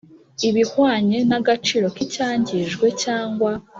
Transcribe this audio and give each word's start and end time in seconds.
ibihwanye 0.49 1.17
n 1.29 1.31
agaciro 1.39 1.87
k 1.95 1.97
icyangijwe 2.05 2.87
cyangwa 3.03 3.51